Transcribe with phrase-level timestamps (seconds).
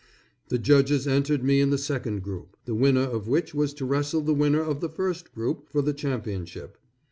[0.49, 4.21] The judges entered me in the second group, the winner of which was to wrestle
[4.21, 6.79] the winner of the first group for the championship.